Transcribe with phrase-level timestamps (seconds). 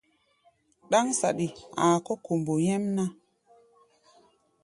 [0.89, 1.47] Ɗáŋ saɗi
[1.83, 3.05] a̧a̧ kɔ̧́ kombo nyɛ́mná.